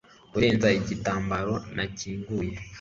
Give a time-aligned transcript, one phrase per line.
[0.31, 2.55] kurenza igitambara nakinguye